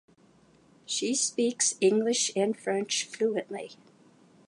[0.87, 3.73] She speaks English and French fluently.